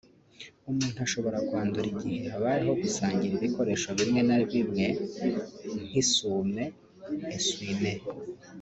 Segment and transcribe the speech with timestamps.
[0.69, 4.85] umuntu ashobora kwandura igihe habayeho gusangira ibikoresho bimwe na bimwe
[5.85, 6.63] nk’isume
[7.35, 8.05] (essui- mains)